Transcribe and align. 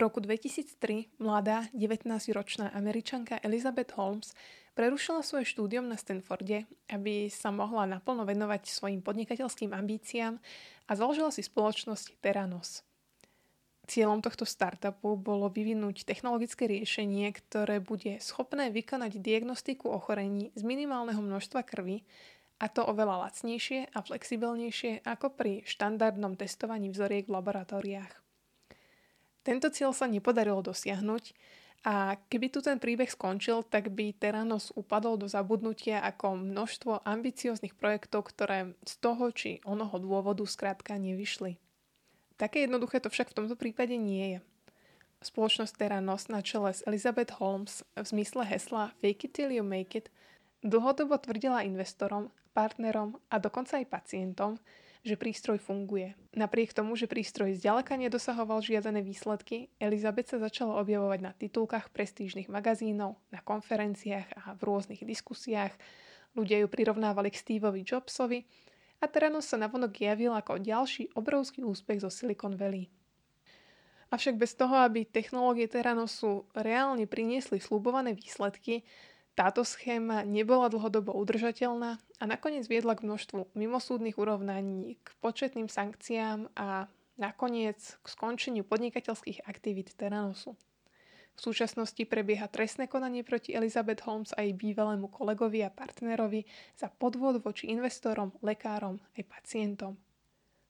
roku 0.00 0.24
2003 0.24 1.20
mladá 1.20 1.68
19-ročná 1.76 2.72
američanka 2.72 3.36
Elizabeth 3.44 3.92
Holmes 4.00 4.32
prerušila 4.72 5.20
svoje 5.20 5.44
štúdium 5.44 5.84
na 5.84 6.00
Stanforde, 6.00 6.64
aby 6.88 7.28
sa 7.28 7.52
mohla 7.52 7.84
naplno 7.84 8.24
venovať 8.24 8.64
svojim 8.64 9.04
podnikateľským 9.04 9.76
ambíciám 9.76 10.40
a 10.88 10.92
založila 10.96 11.28
si 11.28 11.44
spoločnosť 11.44 12.16
Teranos. 12.24 12.80
Cieľom 13.90 14.22
tohto 14.24 14.46
startupu 14.48 15.18
bolo 15.20 15.50
vyvinúť 15.52 16.08
technologické 16.08 16.70
riešenie, 16.70 17.28
ktoré 17.36 17.82
bude 17.82 18.22
schopné 18.22 18.72
vykonať 18.72 19.20
diagnostiku 19.20 19.90
ochorení 19.90 20.54
z 20.56 20.62
minimálneho 20.64 21.18
množstva 21.18 21.60
krvi 21.66 22.06
a 22.62 22.70
to 22.70 22.86
oveľa 22.86 23.28
lacnejšie 23.28 23.90
a 23.92 23.98
flexibilnejšie 23.98 25.02
ako 25.04 25.34
pri 25.34 25.66
štandardnom 25.66 26.38
testovaní 26.38 26.88
vzoriek 26.88 27.26
v 27.26 27.34
laboratóriách. 27.34 28.29
Tento 29.40 29.72
cieľ 29.72 29.96
sa 29.96 30.04
nepodarilo 30.04 30.60
dosiahnuť 30.60 31.32
a 31.80 32.20
keby 32.28 32.52
tu 32.52 32.60
ten 32.60 32.76
príbeh 32.76 33.08
skončil, 33.08 33.64
tak 33.64 33.88
by 33.96 34.12
Teranos 34.12 34.68
upadol 34.76 35.16
do 35.16 35.24
zabudnutia 35.24 36.04
ako 36.04 36.36
množstvo 36.36 37.08
ambicióznych 37.08 37.72
projektov, 37.72 38.28
ktoré 38.28 38.76
z 38.84 38.94
toho 39.00 39.32
či 39.32 39.64
onoho 39.64 39.96
dôvodu 39.96 40.44
skrátka 40.44 41.00
nevyšli. 41.00 41.56
Také 42.36 42.68
jednoduché 42.68 43.00
to 43.00 43.08
však 43.08 43.32
v 43.32 43.36
tomto 43.44 43.56
prípade 43.56 43.96
nie 43.96 44.36
je. 44.36 44.38
Spoločnosť 45.24 45.76
Teranos 45.76 46.28
na 46.28 46.40
čele 46.44 46.72
s 46.72 46.84
Elizabeth 46.84 47.36
Holmes 47.40 47.84
v 47.96 48.04
zmysle 48.04 48.44
hesla 48.44 48.92
Fake 49.00 49.28
it 49.28 49.32
till 49.36 49.52
you 49.52 49.64
make 49.64 49.96
it 49.96 50.12
dlhodobo 50.60 51.16
tvrdila 51.16 51.64
investorom, 51.64 52.28
partnerom 52.52 53.16
a 53.32 53.40
dokonca 53.40 53.80
aj 53.80 53.88
pacientom, 53.88 54.60
že 55.00 55.16
prístroj 55.16 55.56
funguje. 55.56 56.12
Napriek 56.36 56.76
tomu, 56.76 56.92
že 56.92 57.08
prístroj 57.08 57.56
zďaleka 57.56 57.96
nedosahoval 57.96 58.60
žiadané 58.60 59.00
výsledky, 59.00 59.72
Elizabeth 59.80 60.28
sa 60.28 60.38
začala 60.38 60.76
objavovať 60.80 61.20
na 61.24 61.32
titulkách 61.32 61.88
prestížnych 61.90 62.52
magazínov, 62.52 63.16
na 63.32 63.40
konferenciách 63.40 64.28
a 64.36 64.52
v 64.52 64.60
rôznych 64.60 65.00
diskusiách. 65.02 65.72
Ľudia 66.36 66.62
ju 66.62 66.68
prirovnávali 66.68 67.32
k 67.32 67.40
Steveovi 67.40 67.82
Jobsovi 67.82 68.44
a 69.00 69.08
Teranos 69.08 69.48
sa 69.48 69.56
navonok 69.56 69.96
javil 69.96 70.36
ako 70.36 70.60
ďalší 70.60 71.16
obrovský 71.16 71.64
úspech 71.64 72.04
zo 72.04 72.12
Silicon 72.12 72.54
Valley. 72.54 72.92
Avšak 74.10 74.42
bez 74.42 74.58
toho, 74.58 74.74
aby 74.82 75.06
technológie 75.06 75.70
Teranosu 75.70 76.50
reálne 76.50 77.06
priniesli 77.06 77.62
slubované 77.62 78.10
výsledky, 78.10 78.82
táto 79.38 79.64
schéma 79.64 80.26
nebola 80.26 80.68
dlhodobo 80.68 81.14
udržateľná 81.14 81.96
a 81.96 82.24
nakoniec 82.28 82.66
viedla 82.66 82.98
k 82.98 83.06
množstvu 83.06 83.54
mimosúdnych 83.56 84.18
urovnaní, 84.20 85.00
k 85.00 85.08
početným 85.22 85.70
sankciám 85.70 86.50
a 86.58 86.90
nakoniec 87.20 87.78
k 88.00 88.06
skončeniu 88.08 88.64
podnikateľských 88.64 89.44
aktivít 89.44 89.92
Teranosu. 89.94 90.56
V 91.36 91.40
súčasnosti 91.40 92.04
prebieha 92.04 92.52
trestné 92.52 92.84
konanie 92.84 93.24
proti 93.24 93.56
Elizabeth 93.56 94.04
Holmes 94.04 94.36
a 94.36 94.44
jej 94.44 94.52
bývalému 94.52 95.08
kolegovi 95.08 95.64
a 95.64 95.72
partnerovi 95.72 96.44
za 96.76 96.92
podvod 96.92 97.40
voči 97.40 97.72
investorom, 97.72 98.34
lekárom 98.44 99.00
aj 99.16 99.24
pacientom. 99.24 99.96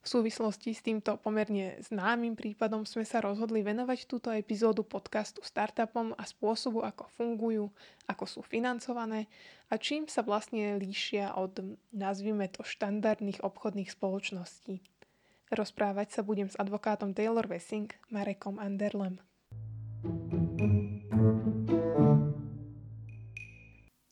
V 0.01 0.09
súvislosti 0.09 0.73
s 0.73 0.81
týmto 0.81 1.21
pomerne 1.21 1.77
známym 1.85 2.33
prípadom 2.33 2.89
sme 2.89 3.05
sa 3.05 3.21
rozhodli 3.21 3.61
venovať 3.61 4.09
túto 4.09 4.33
epizódu 4.33 4.81
podcastu 4.81 5.45
startupom 5.45 6.17
a 6.17 6.25
spôsobu, 6.25 6.81
ako 6.81 7.05
fungujú, 7.21 7.69
ako 8.09 8.25
sú 8.25 8.41
financované 8.41 9.29
a 9.69 9.77
čím 9.77 10.09
sa 10.09 10.25
vlastne 10.25 10.81
líšia 10.81 11.37
od, 11.37 11.77
nazvime 11.93 12.49
to, 12.49 12.65
štandardných 12.65 13.45
obchodných 13.45 13.93
spoločností. 13.93 14.81
Rozprávať 15.53 16.17
sa 16.17 16.25
budem 16.25 16.49
s 16.49 16.57
advokátom 16.57 17.13
Taylor 17.13 17.45
Wessing, 17.45 17.93
Marekom 18.09 18.57
Anderlem. 18.57 19.21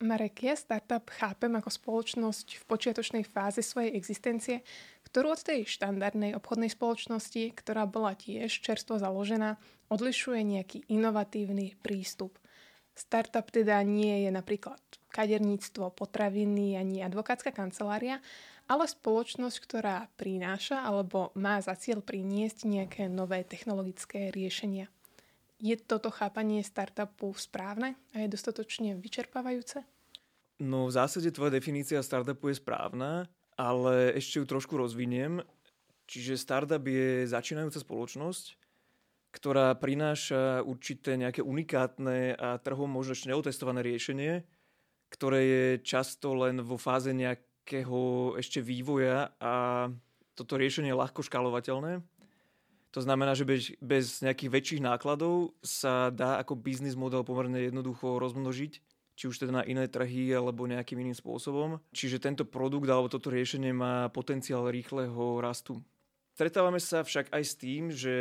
Marek, 0.08 0.40
ja 0.40 0.56
startup 0.56 1.04
chápem 1.12 1.52
ako 1.52 1.68
spoločnosť 1.68 2.58
v 2.58 2.62
počiatočnej 2.64 3.24
fáze 3.28 3.60
svojej 3.60 3.92
existencie, 3.92 4.64
ktorú 5.08 5.32
od 5.32 5.40
tej 5.40 5.64
štandardnej 5.64 6.36
obchodnej 6.36 6.68
spoločnosti, 6.68 7.56
ktorá 7.56 7.88
bola 7.88 8.12
tiež 8.12 8.52
čerstvo 8.60 9.00
založená, 9.00 9.56
odlišuje 9.88 10.40
nejaký 10.44 10.78
inovatívny 10.92 11.80
prístup. 11.80 12.36
Startup 12.92 13.46
teda 13.46 13.80
nie 13.86 14.26
je 14.26 14.30
napríklad 14.34 14.82
kaderníctvo, 15.14 15.94
potraviny 15.96 16.76
ani 16.76 17.00
advokátska 17.00 17.54
kancelária, 17.54 18.20
ale 18.68 18.84
spoločnosť, 18.84 19.56
ktorá 19.64 20.12
prináša 20.20 20.84
alebo 20.84 21.32
má 21.38 21.56
za 21.64 21.72
cieľ 21.78 22.04
priniesť 22.04 22.68
nejaké 22.68 23.02
nové 23.08 23.46
technologické 23.48 24.28
riešenia. 24.28 24.92
Je 25.58 25.74
toto 25.74 26.12
chápanie 26.12 26.62
startupu 26.62 27.32
správne 27.34 27.98
a 28.14 28.22
je 28.22 28.28
dostatočne 28.30 28.94
vyčerpávajúce? 28.94 29.82
No 30.58 30.90
v 30.90 30.94
zásade 30.94 31.30
tvoja 31.30 31.54
definícia 31.54 32.02
startupu 32.02 32.50
je 32.50 32.58
správna 32.58 33.30
ale 33.58 34.14
ešte 34.14 34.38
ju 34.38 34.46
trošku 34.46 34.78
rozviniem. 34.78 35.42
Čiže 36.08 36.40
startup 36.40 36.86
je 36.86 37.28
začínajúca 37.28 37.82
spoločnosť, 37.82 38.56
ktorá 39.34 39.76
prináša 39.76 40.64
určité 40.64 41.20
nejaké 41.20 41.44
unikátne 41.44 42.32
a 42.38 42.56
trhom 42.62 42.88
možno 42.88 43.12
ešte 43.12 43.28
neotestované 43.28 43.84
riešenie, 43.84 44.46
ktoré 45.12 45.40
je 45.44 45.66
často 45.84 46.32
len 46.32 46.64
vo 46.64 46.80
fáze 46.80 47.12
nejakého 47.12 48.32
ešte 48.40 48.64
vývoja 48.64 49.36
a 49.36 49.88
toto 50.32 50.56
riešenie 50.56 50.94
je 50.94 51.00
ľahko 51.02 51.20
škálovateľné. 51.20 52.00
To 52.96 53.00
znamená, 53.04 53.36
že 53.36 53.44
bez, 53.44 53.76
bez 53.84 54.24
nejakých 54.24 54.48
väčších 54.48 54.80
nákladov 54.80 55.52
sa 55.60 56.08
dá 56.08 56.40
ako 56.40 56.56
biznis 56.56 56.96
model 56.96 57.20
pomerne 57.20 57.60
jednoducho 57.68 58.16
rozmnožiť 58.16 58.80
či 59.18 59.26
už 59.26 59.42
teda 59.42 59.50
na 59.50 59.66
iné 59.66 59.90
trhy 59.90 60.30
alebo 60.30 60.70
nejakým 60.70 61.02
iným 61.02 61.18
spôsobom. 61.18 61.82
Čiže 61.90 62.22
tento 62.22 62.46
produkt 62.46 62.86
alebo 62.86 63.10
toto 63.10 63.34
riešenie 63.34 63.74
má 63.74 64.06
potenciál 64.14 64.70
rýchleho 64.70 65.42
rastu. 65.42 65.82
Stretávame 66.38 66.78
sa 66.78 67.02
však 67.02 67.34
aj 67.34 67.42
s 67.42 67.54
tým, 67.58 67.90
že 67.90 68.14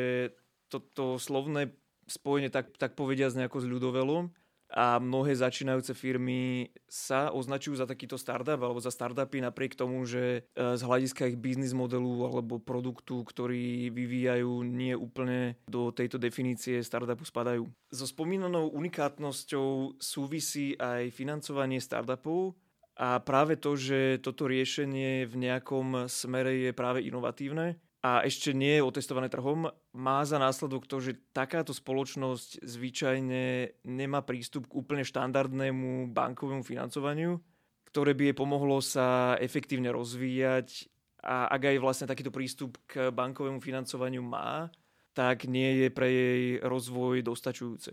toto 0.73 1.21
slovné 1.21 1.69
spojenie 2.09 2.49
tak, 2.49 2.73
tak 2.81 2.97
povedia 2.97 3.29
z 3.29 3.45
nejako 3.45 3.61
zľudovelo 3.61 4.33
a 4.67 4.99
mnohé 4.99 5.31
začínajúce 5.31 5.95
firmy 5.95 6.67
sa 6.91 7.31
označujú 7.31 7.79
za 7.79 7.87
takýto 7.87 8.19
startup 8.19 8.59
alebo 8.59 8.83
za 8.83 8.91
startupy 8.91 9.39
napriek 9.39 9.79
tomu, 9.79 10.03
že 10.03 10.43
e, 10.43 10.75
z 10.75 10.81
hľadiska 10.83 11.31
ich 11.31 11.39
biznis 11.39 11.71
modelu 11.71 12.27
alebo 12.27 12.59
produktu, 12.59 13.23
ktorý 13.23 13.87
vyvíjajú, 13.95 14.67
nie 14.67 14.91
úplne 14.91 15.55
do 15.71 15.95
tejto 15.95 16.19
definície 16.19 16.83
startupu 16.83 17.23
spadajú. 17.23 17.63
So 17.95 18.03
spomínanou 18.03 18.67
unikátnosťou 18.75 19.99
súvisí 20.03 20.75
aj 20.75 21.15
financovanie 21.15 21.79
startupov 21.79 22.59
a 22.99 23.23
práve 23.23 23.55
to, 23.55 23.79
že 23.79 24.19
toto 24.19 24.49
riešenie 24.51 25.29
v 25.29 25.35
nejakom 25.47 26.11
smere 26.11 26.67
je 26.67 26.71
práve 26.75 27.05
inovatívne 27.07 27.79
a 28.07 28.23
ešte 28.23 28.55
nie 28.55 28.79
je 28.79 28.87
otestované 28.87 29.27
trhom, 29.27 29.67
má 29.91 30.19
za 30.23 30.39
následok 30.39 30.87
to, 30.87 31.03
že 31.03 31.19
takáto 31.35 31.75
spoločnosť 31.75 32.63
zvyčajne 32.63 33.43
nemá 33.83 34.23
prístup 34.23 34.71
k 34.71 34.77
úplne 34.79 35.03
štandardnému 35.03 36.15
bankovému 36.15 36.63
financovaniu, 36.63 37.43
ktoré 37.91 38.15
by 38.15 38.31
jej 38.31 38.35
pomohlo 38.37 38.79
sa 38.79 39.35
efektívne 39.43 39.91
rozvíjať 39.91 40.87
a 41.19 41.51
ak 41.51 41.75
aj 41.75 41.83
vlastne 41.83 42.07
takýto 42.07 42.31
prístup 42.31 42.79
k 42.87 43.11
bankovému 43.11 43.59
financovaniu 43.59 44.23
má, 44.23 44.71
tak 45.11 45.43
nie 45.43 45.83
je 45.83 45.87
pre 45.91 46.07
jej 46.07 46.43
rozvoj 46.63 47.27
dostačujúce. 47.27 47.91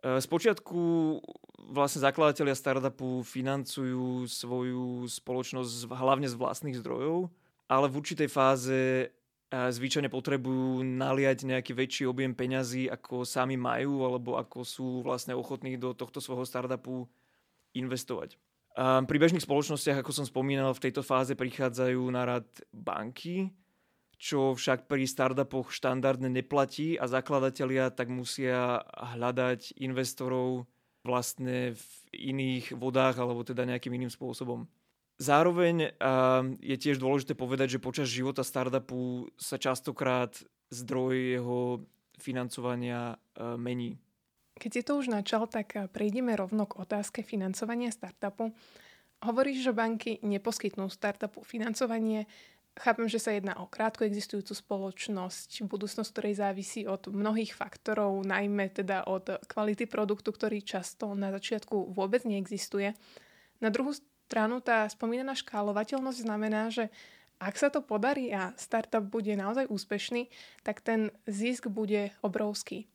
Spočiatku 0.00 0.80
vlastne 1.76 2.00
zakladatelia 2.00 2.56
startupu 2.56 3.20
financujú 3.20 4.24
svoju 4.24 5.04
spoločnosť 5.12 5.92
hlavne 5.92 6.26
z 6.30 6.38
vlastných 6.40 6.80
zdrojov, 6.80 7.28
ale 7.68 7.86
v 7.92 7.98
určitej 8.00 8.28
fáze 8.32 9.12
zvyčajne 9.52 10.08
potrebujú 10.08 10.80
naliať 10.80 11.44
nejaký 11.44 11.76
väčší 11.76 12.08
objem 12.08 12.32
peňazí, 12.32 12.88
ako 12.88 13.28
sami 13.28 13.60
majú, 13.60 14.08
alebo 14.08 14.40
ako 14.40 14.64
sú 14.64 14.88
vlastne 15.04 15.36
ochotní 15.36 15.76
do 15.76 15.92
tohto 15.92 16.24
svojho 16.24 16.48
startupu 16.48 17.04
investovať. 17.76 18.40
Pri 18.72 19.16
bežných 19.20 19.44
spoločnostiach, 19.44 20.00
ako 20.00 20.12
som 20.16 20.24
spomínal, 20.24 20.72
v 20.72 20.88
tejto 20.88 21.04
fáze 21.04 21.36
prichádzajú 21.36 22.00
na 22.08 22.24
rad 22.24 22.48
banky, 22.72 23.52
čo 24.16 24.56
však 24.56 24.88
pri 24.88 25.04
startupoch 25.04 25.68
štandardne 25.68 26.32
neplatí 26.32 26.96
a 26.96 27.04
zakladatelia 27.04 27.92
tak 27.92 28.08
musia 28.08 28.80
hľadať 28.96 29.76
investorov 29.82 30.64
vlastne 31.04 31.76
v 31.76 31.84
iných 32.32 32.78
vodách 32.78 33.20
alebo 33.20 33.44
teda 33.44 33.68
nejakým 33.68 33.92
iným 33.92 34.08
spôsobom. 34.14 34.64
Zároveň 35.20 35.92
je 36.60 36.76
tiež 36.76 36.96
dôležité 37.02 37.36
povedať, 37.36 37.76
že 37.76 37.84
počas 37.84 38.08
života 38.08 38.40
startupu 38.46 39.28
sa 39.36 39.60
častokrát 39.60 40.32
zdroj 40.72 41.14
jeho 41.40 41.60
financovania 42.16 43.20
mení. 43.60 44.00
Keď 44.56 44.70
si 44.70 44.82
to 44.84 45.00
už 45.00 45.08
načal, 45.10 45.48
tak 45.48 45.74
prejdeme 45.90 46.36
rovno 46.36 46.68
k 46.68 46.78
otázke 46.80 47.24
financovania 47.24 47.90
startupu. 47.90 48.52
Hovoríš, 49.22 49.70
že 49.70 49.72
banky 49.72 50.18
neposkytnú 50.22 50.90
startupu 50.90 51.46
financovanie, 51.46 52.26
Chápem, 52.72 53.04
že 53.04 53.20
sa 53.20 53.36
jedná 53.36 53.52
o 53.60 53.68
krátko 53.68 54.08
existujúcu 54.08 54.56
spoločnosť, 54.56 55.68
budúcnosť 55.68 56.08
ktorej 56.08 56.40
závisí 56.40 56.88
od 56.88 57.04
mnohých 57.04 57.52
faktorov, 57.52 58.24
najmä 58.24 58.72
teda 58.72 59.04
od 59.04 59.44
kvality 59.44 59.84
produktu, 59.84 60.32
ktorý 60.32 60.64
často 60.64 61.12
na 61.12 61.28
začiatku 61.36 61.92
vôbec 61.92 62.24
neexistuje. 62.24 62.96
Na 63.60 63.68
druhú 63.68 63.92
stranu 64.32 64.64
tá 64.64 64.88
spomínaná 64.88 65.36
škálovateľnosť 65.36 66.24
znamená, 66.24 66.72
že 66.72 66.88
ak 67.36 67.52
sa 67.60 67.68
to 67.68 67.84
podarí 67.84 68.32
a 68.32 68.56
startup 68.56 69.04
bude 69.04 69.28
naozaj 69.36 69.68
úspešný, 69.68 70.32
tak 70.64 70.80
ten 70.80 71.12
zisk 71.28 71.68
bude 71.68 72.16
obrovský. 72.24 72.88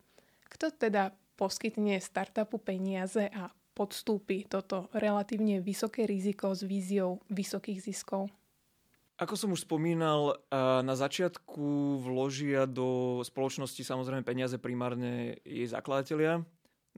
Kto 0.50 0.74
teda 0.74 1.14
poskytne 1.38 2.02
startupu 2.02 2.58
peniaze 2.58 3.30
a 3.30 3.54
podstúpi 3.78 4.50
toto 4.50 4.90
relatívne 4.90 5.62
vysoké 5.62 6.10
riziko 6.10 6.50
s 6.50 6.66
víziou 6.66 7.22
vysokých 7.30 7.86
ziskov? 7.86 8.34
Ako 9.22 9.38
som 9.38 9.54
už 9.54 9.62
spomínal, 9.62 10.42
na 10.82 10.94
začiatku 10.98 12.02
vložia 12.02 12.66
do 12.66 13.22
spoločnosti 13.22 13.82
samozrejme 13.86 14.26
peniaze 14.26 14.58
primárne 14.58 15.38
jej 15.46 15.70
zakladatelia. 15.70 16.42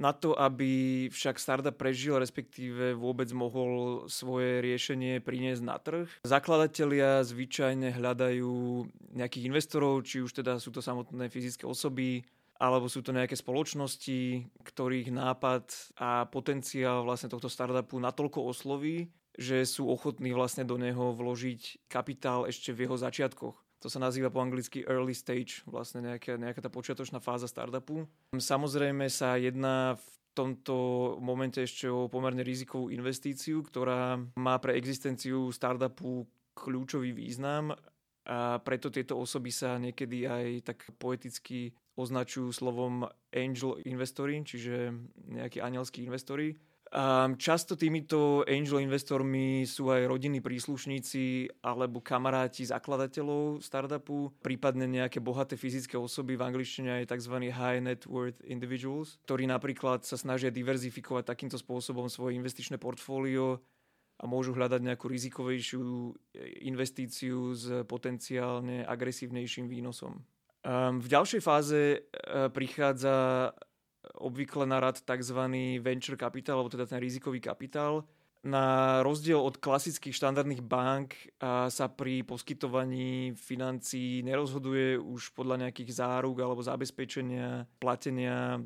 Na 0.00 0.16
to, 0.16 0.32
aby 0.32 1.06
však 1.12 1.36
startup 1.36 1.76
prežil, 1.76 2.16
respektíve 2.16 2.96
vôbec 2.96 3.28
mohol 3.36 4.08
svoje 4.08 4.64
riešenie 4.64 5.20
priniesť 5.20 5.60
na 5.60 5.76
trh, 5.76 6.08
zakladatelia 6.24 7.20
zvyčajne 7.20 7.92
hľadajú 8.00 8.88
nejakých 9.12 9.46
investorov, 9.52 10.00
či 10.08 10.24
už 10.24 10.40
teda 10.40 10.56
sú 10.56 10.72
to 10.72 10.80
samotné 10.80 11.28
fyzické 11.28 11.68
osoby, 11.68 12.24
alebo 12.56 12.88
sú 12.88 13.04
to 13.04 13.12
nejaké 13.12 13.36
spoločnosti, 13.36 14.48
ktorých 14.64 15.12
nápad 15.12 15.96
a 16.00 16.24
potenciál 16.28 17.04
vlastne 17.04 17.28
tohto 17.28 17.52
startupu 17.52 18.00
natoľko 18.00 18.40
osloví, 18.48 19.12
že 19.36 19.68
sú 19.68 19.88
ochotní 19.88 20.32
vlastne 20.32 20.64
do 20.64 20.80
neho 20.80 21.12
vložiť 21.16 21.88
kapitál 21.88 22.48
ešte 22.48 22.72
v 22.72 22.88
jeho 22.88 22.96
začiatkoch. 22.96 23.56
To 23.80 23.88
sa 23.88 23.96
nazýva 23.96 24.28
po 24.28 24.44
anglicky 24.44 24.84
early 24.84 25.16
stage, 25.16 25.64
vlastne 25.64 26.04
nejaká, 26.04 26.36
nejaká 26.36 26.60
tá 26.60 26.68
počiatočná 26.68 27.16
fáza 27.16 27.48
startupu. 27.48 28.04
Samozrejme 28.36 29.08
sa 29.08 29.40
jedná 29.40 29.96
v 29.96 30.06
tomto 30.36 30.76
momente 31.18 31.64
ešte 31.64 31.88
o 31.88 32.06
pomerne 32.06 32.44
rizikovú 32.44 32.92
investíciu, 32.92 33.64
ktorá 33.64 34.20
má 34.36 34.60
pre 34.60 34.76
existenciu 34.76 35.48
startupu 35.48 36.28
kľúčový 36.54 37.16
význam 37.16 37.72
a 38.28 38.60
preto 38.60 38.92
tieto 38.92 39.16
osoby 39.16 39.48
sa 39.48 39.80
niekedy 39.80 40.28
aj 40.28 40.46
tak 40.62 40.78
poeticky 41.00 41.72
označujú 41.96 42.52
slovom 42.52 43.08
angel 43.32 43.80
investori, 43.88 44.44
čiže 44.44 44.92
nejakí 45.24 45.58
anielskí 45.58 46.04
investori 46.04 46.54
Um, 46.90 47.38
často 47.38 47.78
týmito 47.78 48.42
angel 48.50 48.82
investormi 48.82 49.62
sú 49.62 49.94
aj 49.94 50.10
rodinní 50.10 50.42
príslušníci 50.42 51.46
alebo 51.62 52.02
kamaráti 52.02 52.66
zakladateľov 52.66 53.62
startupu, 53.62 54.34
prípadne 54.42 54.90
nejaké 54.90 55.22
bohaté 55.22 55.54
fyzické 55.54 55.94
osoby, 55.94 56.34
v 56.34 56.50
angličtine 56.50 56.98
aj 56.98 57.14
tzv. 57.14 57.46
high 57.54 57.78
net 57.78 58.10
worth 58.10 58.42
individuals, 58.42 59.22
ktorí 59.22 59.46
napríklad 59.46 60.02
sa 60.02 60.18
snažia 60.18 60.50
diverzifikovať 60.50 61.30
takýmto 61.30 61.62
spôsobom 61.62 62.10
svoje 62.10 62.34
investičné 62.34 62.74
portfólio 62.74 63.62
a 64.18 64.26
môžu 64.26 64.50
hľadať 64.50 64.82
nejakú 64.82 65.06
rizikovejšiu 65.06 65.86
investíciu 66.66 67.54
s 67.54 67.86
potenciálne 67.86 68.82
agresívnejším 68.82 69.70
výnosom. 69.70 70.18
Um, 70.60 70.98
v 70.98 71.06
ďalšej 71.06 71.40
fáze 71.40 72.02
uh, 72.02 72.50
prichádza 72.50 73.48
obvykle 74.14 74.66
na 74.66 74.80
rad 74.80 74.98
tzv. 75.02 75.40
venture 75.78 76.16
capital, 76.16 76.58
alebo 76.58 76.72
teda 76.72 76.86
ten 76.86 76.98
rizikový 76.98 77.38
kapitál. 77.38 78.06
Na 78.40 79.04
rozdiel 79.04 79.36
od 79.36 79.60
klasických 79.60 80.16
štandardných 80.16 80.64
bank 80.64 81.12
sa 81.44 81.92
pri 81.92 82.24
poskytovaní 82.24 83.36
financií 83.36 84.24
nerozhoduje 84.24 84.96
už 84.96 85.36
podľa 85.36 85.68
nejakých 85.68 86.00
záruk 86.00 86.40
alebo 86.40 86.64
zabezpečenia 86.64 87.68
platenia 87.76 88.56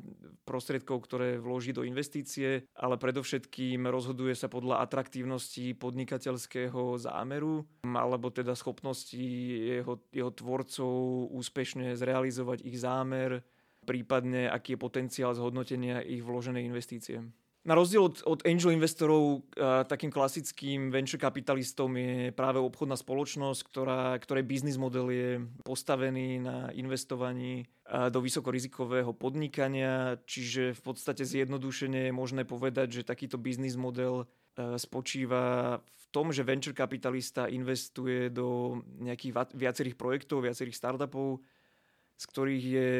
prostriedkov, 0.47 1.03
ktoré 1.03 1.43
vloží 1.43 1.75
do 1.75 1.83
investície, 1.83 2.63
ale 2.71 2.95
predovšetkým 2.95 3.83
rozhoduje 3.91 4.31
sa 4.39 4.47
podľa 4.47 4.79
atraktívnosti 4.79 5.75
podnikateľského 5.75 6.95
zámeru 6.95 7.67
alebo 7.83 8.31
teda 8.31 8.55
schopnosti 8.55 9.19
jeho, 9.59 9.99
jeho 10.15 10.31
tvorcov 10.31 11.27
úspešne 11.35 11.99
zrealizovať 11.99 12.63
ich 12.63 12.79
zámer, 12.79 13.43
prípadne 13.85 14.49
aký 14.49 14.73
je 14.73 14.83
potenciál 14.83 15.37
zhodnotenia 15.37 16.01
ich 16.01 16.25
vloženej 16.25 16.65
investície. 16.65 17.21
Na 17.65 17.73
rozdiel 17.73 18.05
od, 18.05 18.21
od 18.29 18.45
angel 18.45 18.77
investorov, 18.77 19.41
takým 19.89 20.13
klasickým 20.13 20.93
venture 20.93 21.17
kapitalistom 21.17 21.97
je 21.97 22.29
práve 22.29 22.61
obchodná 22.61 22.93
spoločnosť, 22.93 23.61
ktorá, 23.65 24.13
ktorej 24.21 24.45
biznis 24.45 24.77
model 24.77 25.09
je 25.09 25.29
postavený 25.65 26.45
na 26.45 26.69
investovaní 26.77 27.65
do 27.89 28.21
vysokorizikového 28.21 29.17
podnikania, 29.17 30.21
čiže 30.29 30.77
v 30.77 30.81
podstate 30.85 31.25
zjednodušene 31.25 32.09
je 32.09 32.13
možné 32.13 32.45
povedať, 32.45 33.01
že 33.01 33.09
takýto 33.09 33.41
biznis 33.41 33.73
model 33.73 34.29
spočíva 34.77 35.77
v 35.81 36.05
tom, 36.13 36.29
že 36.29 36.45
venture 36.45 36.77
kapitalista 36.77 37.49
investuje 37.49 38.29
do 38.29 38.77
nejakých 39.01 39.57
viacerých 39.57 39.97
projektov, 39.97 40.45
viacerých 40.45 40.77
startupov, 40.77 41.41
z 42.15 42.23
ktorých 42.31 42.65
je 42.65 42.91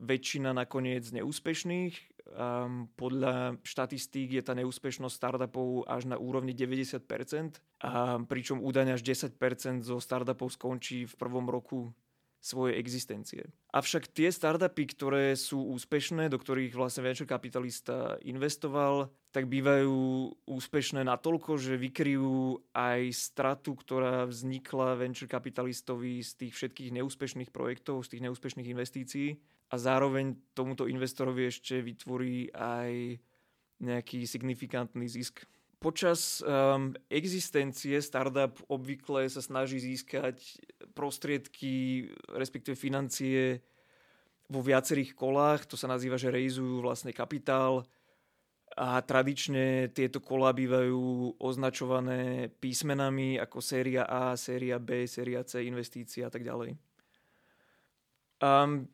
väčšina 0.00 0.56
nakoniec 0.56 1.04
neúspešných. 1.12 2.14
Um, 2.34 2.88
podľa 2.96 3.60
štatistík 3.62 4.32
je 4.34 4.42
tá 4.42 4.56
neúspešnosť 4.56 5.14
startupov 5.14 5.84
až 5.86 6.08
na 6.08 6.16
úrovni 6.16 6.56
90%, 6.56 7.04
a 7.84 8.18
pričom 8.24 8.64
údajne 8.64 8.96
až 8.96 9.04
10% 9.04 9.84
zo 9.84 10.00
startupov 10.00 10.50
skončí 10.56 11.04
v 11.04 11.14
prvom 11.20 11.46
roku 11.46 11.92
svojej 12.44 12.76
existencie. 12.76 13.48
Avšak 13.72 14.12
tie 14.12 14.28
startupy, 14.28 14.84
ktoré 14.92 15.32
sú 15.32 15.64
úspešné, 15.72 16.28
do 16.28 16.36
ktorých 16.36 16.76
vlastne 16.76 17.00
venture 17.00 17.24
kapitalista 17.24 18.20
investoval, 18.20 19.08
tak 19.32 19.48
bývajú 19.48 19.96
úspešné 20.44 21.08
natoľko, 21.08 21.56
že 21.56 21.80
vykryjú 21.80 22.60
aj 22.76 23.00
stratu, 23.16 23.72
ktorá 23.72 24.28
vznikla 24.28 25.00
venture 25.00 25.24
kapitalistovi 25.24 26.20
z 26.20 26.30
tých 26.44 26.52
všetkých 26.52 27.00
neúspešných 27.00 27.48
projektov, 27.48 28.04
z 28.04 28.14
tých 28.14 28.24
neúspešných 28.28 28.68
investícií 28.68 29.40
a 29.72 29.80
zároveň 29.80 30.36
tomuto 30.52 30.84
investorovi 30.84 31.48
ešte 31.48 31.80
vytvorí 31.80 32.52
aj 32.52 33.18
nejaký 33.80 34.28
signifikantný 34.28 35.08
zisk 35.08 35.48
počas 35.84 36.40
um, 36.40 36.96
existencie 37.12 38.00
startup 38.00 38.56
obvykle 38.72 39.28
sa 39.28 39.44
snaží 39.44 39.76
získať 39.76 40.40
prostriedky, 40.96 42.08
respektíve 42.32 42.72
financie 42.72 43.60
vo 44.48 44.64
viacerých 44.64 45.12
kolách. 45.12 45.68
To 45.68 45.76
sa 45.76 45.84
nazýva, 45.84 46.16
že 46.16 46.32
rejzujú 46.32 46.80
vlastne 46.80 47.12
kapitál. 47.12 47.84
A 48.74 49.04
tradične 49.04 49.92
tieto 49.92 50.24
kola 50.24 50.56
bývajú 50.56 51.36
označované 51.36 52.48
písmenami 52.48 53.36
ako 53.36 53.60
séria 53.60 54.08
A, 54.08 54.34
séria 54.40 54.80
B, 54.80 55.04
séria 55.04 55.44
C, 55.44 55.68
investícia 55.68 56.26
a 56.26 56.32
tak 56.32 56.48
ďalej. 56.48 56.74
Um, 58.40 58.88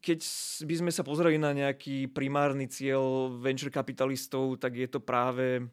keď 0.00 0.22
by 0.64 0.74
sme 0.78 0.90
sa 0.94 1.02
pozreli 1.02 1.36
na 1.36 1.50
nejaký 1.52 2.08
primárny 2.14 2.70
cieľ 2.70 3.34
venture 3.34 3.74
kapitalistov, 3.74 4.56
tak 4.56 4.78
je 4.78 4.88
to 4.88 5.02
práve 5.02 5.68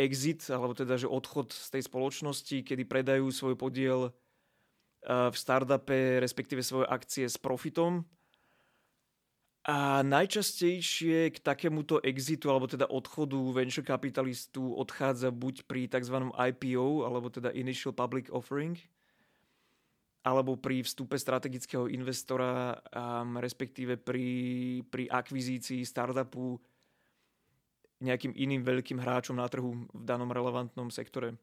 exit, 0.00 0.48
alebo 0.48 0.72
teda, 0.72 0.96
že 0.96 1.04
odchod 1.04 1.52
z 1.52 1.68
tej 1.76 1.82
spoločnosti, 1.84 2.64
kedy 2.64 2.88
predajú 2.88 3.28
svoj 3.28 3.54
podiel 3.60 4.08
eh, 4.08 5.28
v 5.28 5.36
startupe, 5.36 6.18
respektíve 6.24 6.64
svoje 6.64 6.88
akcie 6.88 7.28
s 7.28 7.36
profitom. 7.36 8.08
A 9.68 10.00
najčastejšie 10.00 11.36
k 11.36 11.38
takémuto 11.44 12.00
exitu, 12.00 12.48
alebo 12.48 12.64
teda 12.64 12.88
odchodu 12.88 13.36
venture 13.52 13.84
kapitalistu 13.84 14.72
odchádza 14.72 15.28
buď 15.28 15.68
pri 15.68 15.84
tzv. 15.84 16.32
IPO, 16.32 17.04
alebo 17.04 17.28
teda 17.28 17.52
Initial 17.52 17.92
Public 17.92 18.32
Offering, 18.32 18.80
alebo 20.24 20.56
pri 20.56 20.80
vstupe 20.80 21.20
strategického 21.20 21.92
investora, 21.92 22.76
respektíve 23.36 24.00
pri, 24.00 24.28
pri 24.88 25.12
akvizícii 25.12 25.84
startupu 25.84 26.56
nejakým 28.00 28.32
iným 28.32 28.64
veľkým 28.64 28.98
hráčom 29.00 29.36
na 29.36 29.46
trhu 29.48 29.86
v 29.92 30.02
danom 30.04 30.32
relevantnom 30.32 30.88
sektore. 30.88 31.36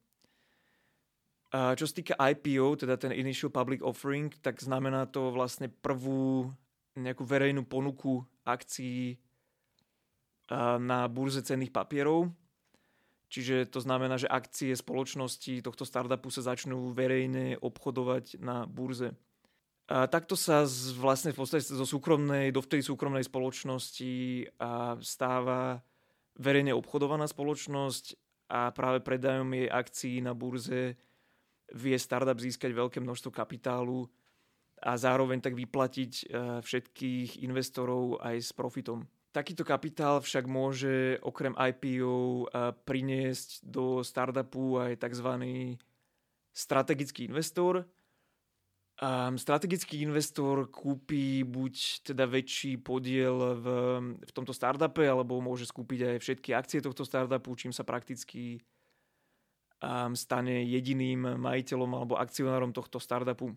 A 1.53 1.77
čo 1.79 1.87
sa 1.87 1.93
týka 1.95 2.19
IPO, 2.19 2.83
teda 2.83 2.99
ten 2.99 3.15
Initial 3.15 3.53
Public 3.53 3.79
Offering, 3.79 4.33
tak 4.43 4.59
znamená 4.59 5.07
to 5.07 5.31
vlastne 5.31 5.71
prvú 5.71 6.51
nejakú 6.97 7.23
verejnú 7.23 7.63
ponuku 7.63 8.25
akcií 8.43 9.15
na 10.81 11.07
burze 11.07 11.39
cenných 11.45 11.71
papierov. 11.71 12.33
Čiže 13.27 13.67
to 13.67 13.83
znamená, 13.83 14.15
že 14.15 14.31
akcie 14.31 14.71
spoločnosti 14.71 15.59
tohto 15.59 15.83
startupu 15.83 16.31
sa 16.31 16.43
začnú 16.43 16.95
verejne 16.95 17.59
obchodovať 17.59 18.39
na 18.39 18.63
burze. 18.63 19.11
A 19.87 20.07
takto 20.07 20.35
sa 20.35 20.67
z, 20.67 20.95
vlastne 20.95 21.31
v 21.31 21.39
podstate 21.43 21.63
zo 21.63 21.87
súkromnej, 21.87 22.51
dovtedy 22.51 22.83
súkromnej 22.83 23.23
spoločnosti 23.23 24.47
stáva 24.99 25.79
verejne 26.37 26.73
obchodovaná 26.73 27.25
spoločnosť 27.25 28.15
a 28.47 28.71
práve 28.71 29.03
predajom 29.03 29.49
jej 29.51 29.67
akcií 29.67 30.15
na 30.23 30.31
burze 30.31 30.95
vie 31.75 31.97
startup 31.99 32.39
získať 32.39 32.71
veľké 32.71 33.03
množstvo 33.03 33.29
kapitálu 33.33 34.07
a 34.79 34.95
zároveň 34.95 35.41
tak 35.41 35.57
vyplatiť 35.57 36.11
e, 36.13 36.25
všetkých 36.63 37.43
investorov 37.43 38.21
aj 38.23 38.35
s 38.39 38.51
profitom. 38.53 39.03
Takýto 39.33 39.67
kapitál 39.67 40.23
však 40.23 40.45
môže 40.47 41.19
okrem 41.25 41.51
IPO 41.57 42.15
e, 42.15 42.43
priniesť 42.85 43.65
do 43.65 44.05
startupu 44.05 44.79
aj 44.79 45.01
tzv. 45.01 45.29
strategický 46.53 47.27
investor, 47.27 47.83
Um, 48.97 49.37
strategický 49.37 50.01
investor 50.01 50.73
kúpi 50.73 51.45
buď 51.45 52.01
teda 52.01 52.25
väčší 52.25 52.81
podiel 52.81 53.61
v, 53.61 53.65
v 54.25 54.31
tomto 54.33 54.57
startupe, 54.57 55.05
alebo 55.05 55.37
môže 55.37 55.69
skúpiť 55.69 55.99
aj 56.01 56.17
všetky 56.17 56.49
akcie 56.57 56.81
tohto 56.81 57.05
startupu, 57.05 57.53
čím 57.53 57.69
sa 57.69 57.85
prakticky 57.85 58.57
um, 59.85 60.17
stane 60.17 60.65
jediným 60.65 61.37
majiteľom 61.37 61.93
alebo 61.93 62.17
akcionárom 62.17 62.73
tohto 62.73 62.97
startupu. 62.97 63.53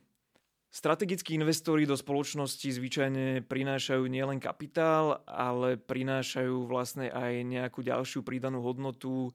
Strategickí 0.69 1.35
investori 1.41 1.89
do 1.89 1.97
spoločnosti 1.97 2.69
zvyčajne 2.77 3.41
prinášajú 3.49 4.05
nielen 4.13 4.45
kapitál, 4.45 5.25
ale 5.25 5.81
prinášajú 5.81 6.69
vlastne 6.69 7.09
aj 7.09 7.33
nejakú 7.49 7.81
ďalšiu 7.81 8.21
pridanú 8.23 8.61
hodnotu, 8.61 9.33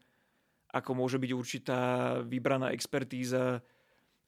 ako 0.70 0.92
môže 0.94 1.18
byť 1.18 1.32
určitá 1.34 1.82
vybraná 2.22 2.70
expertíza, 2.78 3.66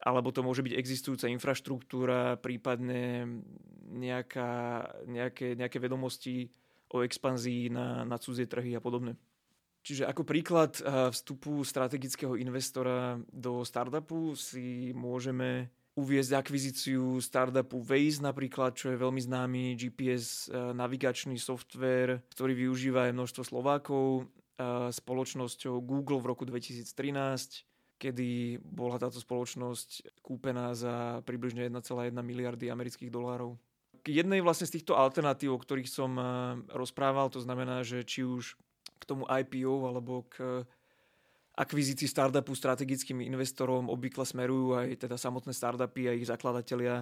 alebo 0.01 0.29
to 0.29 0.45
môže 0.45 0.61
byť 0.61 0.73
existujúca 0.77 1.25
infraštruktúra, 1.31 2.37
prípadne 2.37 3.25
nejaká, 3.89 4.85
nejaké, 5.09 5.57
nejaké 5.57 5.77
vedomosti 5.81 6.53
o 6.93 7.03
expanzii 7.03 7.73
na, 7.73 8.05
na 8.05 8.17
cudzie 8.21 8.45
trhy 8.47 8.77
a 8.77 8.81
podobne. 8.83 9.17
Čiže 9.87 10.03
ako 10.03 10.27
príklad 10.27 10.75
eh, 10.83 11.07
vstupu 11.11 11.63
strategického 11.63 12.35
investora 12.35 13.15
do 13.31 13.63
startupu 13.63 14.35
si 14.35 14.91
môžeme 14.91 15.71
uviezť 15.97 16.31
akvizíciu 16.37 17.17
startupu 17.23 17.81
Waze 17.81 18.21
napríklad, 18.21 18.77
čo 18.77 18.93
je 18.93 19.01
veľmi 19.01 19.23
známy 19.23 19.79
GPS 19.79 20.51
eh, 20.51 20.75
navigačný 20.75 21.39
software, 21.39 22.19
ktorý 22.35 22.67
využíva 22.67 23.07
aj 23.07 23.15
množstvo 23.15 23.43
Slovákov, 23.47 24.27
eh, 24.59 24.91
spoločnosťou 24.91 25.79
Google 25.79 26.19
v 26.19 26.29
roku 26.35 26.43
2013 26.43 27.76
kedy 27.97 28.61
bola 28.61 29.01
táto 29.01 29.17
spoločnosť 29.17 30.21
kúpená 30.21 30.71
za 30.77 31.25
približne 31.25 31.65
1,1 31.67 32.13
miliardy 32.21 32.69
amerických 32.69 33.09
dolárov. 33.09 33.57
K 34.05 34.23
jednej 34.23 34.39
vlastne 34.39 34.69
z 34.69 34.79
týchto 34.79 34.95
alternatív, 34.95 35.57
o 35.57 35.59
ktorých 35.59 35.89
som 35.89 36.11
eh, 36.15 36.25
rozprával, 36.71 37.33
to 37.33 37.41
znamená, 37.41 37.81
že 37.81 38.05
či 38.05 38.23
už 38.23 38.55
k 38.97 39.03
tomu 39.03 39.25
IPO 39.27 39.89
alebo 39.89 40.25
k 40.29 40.65
akvizícii 41.57 42.05
startupu 42.05 42.53
strategickým 42.53 43.25
investorom 43.25 43.89
obvykle 43.89 44.25
smerujú 44.25 44.77
aj 44.77 45.09
teda 45.09 45.17
samotné 45.17 45.53
startupy 45.57 46.05
a 46.05 46.13
ich 46.13 46.29
zakladatelia, 46.29 47.01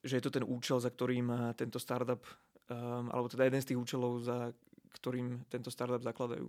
že 0.00 0.16
je 0.16 0.24
to 0.24 0.32
ten 0.32 0.44
účel, 0.48 0.80
za 0.80 0.88
ktorým 0.88 1.28
eh, 1.28 1.38
tento 1.52 1.76
startup, 1.76 2.24
um, 2.72 3.12
alebo 3.12 3.28
teda 3.28 3.52
jeden 3.52 3.60
z 3.60 3.68
tých 3.72 3.80
účelov, 3.80 4.24
za 4.24 4.56
ktorým 4.96 5.44
tento 5.52 5.68
startup 5.68 6.00
zakladajú. 6.00 6.48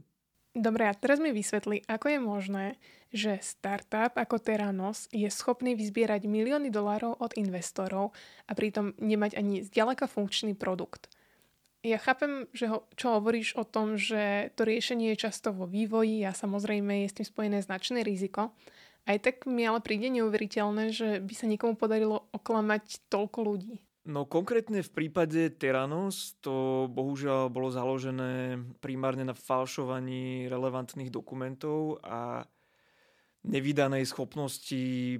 Dobre, 0.57 0.89
a 0.89 0.97
teraz 0.97 1.21
mi 1.21 1.29
vysvetli, 1.29 1.85
ako 1.85 2.05
je 2.09 2.19
možné, 2.19 2.65
že 3.13 3.37
startup 3.45 4.17
ako 4.17 4.41
Teranos 4.41 5.05
je 5.13 5.29
schopný 5.29 5.77
vyzbierať 5.77 6.25
milióny 6.25 6.73
dolárov 6.73 7.13
od 7.21 7.37
investorov 7.37 8.17
a 8.49 8.57
pritom 8.57 8.97
nemať 8.97 9.37
ani 9.37 9.61
zďaleka 9.61 10.09
funkčný 10.09 10.57
produkt. 10.57 11.13
Ja 11.85 12.01
chápem, 12.01 12.49
že 12.57 12.73
ho, 12.73 12.89
čo 12.97 13.21
hovoríš 13.21 13.53
o 13.53 13.63
tom, 13.69 14.01
že 14.01 14.49
to 14.57 14.65
riešenie 14.65 15.13
je 15.13 15.29
často 15.29 15.53
vo 15.53 15.69
vývoji 15.69 16.25
a 16.25 16.33
samozrejme 16.33 17.05
je 17.05 17.07
s 17.13 17.17
tým 17.21 17.27
spojené 17.29 17.57
značné 17.61 18.01
riziko. 18.01 18.49
Aj 19.05 19.15
tak 19.21 19.45
mi 19.45 19.61
ale 19.61 19.79
príde 19.79 20.09
neuveriteľné, 20.09 20.89
že 20.89 21.21
by 21.21 21.33
sa 21.37 21.45
niekomu 21.45 21.77
podarilo 21.77 22.27
oklamať 22.33 23.07
toľko 23.13 23.39
ľudí. 23.45 23.86
No 24.07 24.23
konkrétne 24.23 24.79
v 24.79 24.91
prípade 24.95 25.51
Teranos 25.59 26.39
to 26.39 26.87
bohužiaľ 26.87 27.51
bolo 27.51 27.67
založené 27.67 28.55
primárne 28.79 29.27
na 29.27 29.35
falšovaní 29.35 30.47
relevantných 30.47 31.11
dokumentov 31.11 31.99
a 32.07 32.47
nevydanej 33.43 34.07
schopnosti 34.07 35.19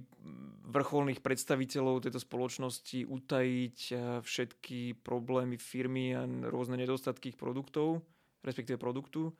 vrcholných 0.67 1.19
predstaviteľov 1.19 2.07
tejto 2.07 2.19
spoločnosti 2.23 3.07
utajiť 3.07 3.77
eh, 3.91 3.99
všetky 4.23 5.03
problémy 5.03 5.59
firmy 5.59 6.15
a 6.15 6.23
rôzne 6.47 6.79
nedostatky 6.79 7.35
produktov, 7.35 8.07
respektíve 8.43 8.79
produktu. 8.79 9.35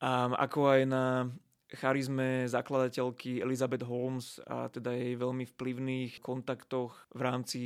A 0.00 0.32
ako 0.36 0.60
aj 0.72 0.80
na 0.88 1.04
charizme 1.74 2.46
zakladateľky 2.46 3.42
Elizabeth 3.42 3.82
Holmes 3.82 4.38
a 4.46 4.70
teda 4.70 4.94
jej 4.94 5.18
veľmi 5.18 5.44
vplyvných 5.50 6.22
kontaktoch 6.22 6.94
v 7.10 7.20
rámci 7.20 7.60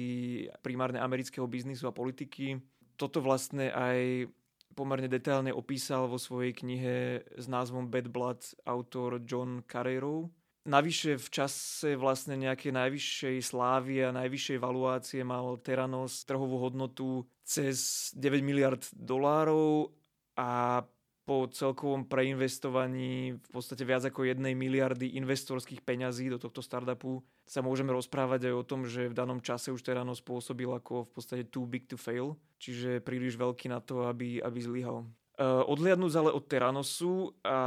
primárne 0.65 1.03
amerického 1.03 1.45
biznisu 1.45 1.89
a 1.89 1.97
politiky. 1.97 2.57
Toto 2.97 3.21
vlastne 3.21 3.69
aj 3.73 4.29
pomerne 4.73 5.11
detailne 5.11 5.53
opísal 5.53 6.09
vo 6.09 6.17
svojej 6.17 6.57
knihe 6.57 7.27
s 7.37 7.47
názvom 7.51 7.93
Bad 7.93 8.09
Blood 8.09 8.41
autor 8.65 9.21
John 9.21 9.61
Carreyrou. 9.69 10.31
Navyše 10.69 11.17
v 11.17 11.29
čase 11.33 11.97
vlastne 11.97 12.37
nejakej 12.37 12.77
najvyššej 12.77 13.37
slávy 13.41 14.05
a 14.05 14.13
najvyššej 14.13 14.59
valuácie 14.61 15.21
mal 15.25 15.57
Teranos 15.65 16.29
trhovú 16.29 16.61
hodnotu 16.61 17.25
cez 17.41 18.09
9 18.13 18.45
miliard 18.45 18.85
dolárov 18.93 19.89
a 20.37 20.85
po 21.31 21.47
celkovom 21.47 22.11
preinvestovaní 22.11 23.39
v 23.39 23.51
podstate 23.55 23.87
viac 23.87 24.03
ako 24.03 24.27
jednej 24.27 24.51
miliardy 24.59 25.15
investorských 25.15 25.79
peňazí 25.79 26.27
do 26.27 26.43
tohto 26.43 26.59
startupu 26.59 27.23
sa 27.47 27.63
môžeme 27.63 27.95
rozprávať 27.95 28.51
aj 28.51 28.55
o 28.59 28.67
tom, 28.67 28.83
že 28.83 29.07
v 29.07 29.15
danom 29.15 29.39
čase 29.39 29.71
už 29.71 29.79
Terano 29.79 30.11
spôsobil 30.19 30.67
ako 30.67 31.07
v 31.07 31.11
podstate 31.15 31.47
too 31.47 31.71
big 31.71 31.87
to 31.87 31.95
fail, 31.95 32.35
čiže 32.59 32.99
príliš 33.07 33.39
veľký 33.39 33.71
na 33.71 33.79
to, 33.79 34.11
aby, 34.11 34.43
aby 34.43 34.59
zlyhal. 34.59 35.07
Uh, 35.39 35.63
odliadnúť 35.71 36.19
ale 36.19 36.35
od 36.35 36.43
Teranosu 36.51 37.31
a 37.47 37.59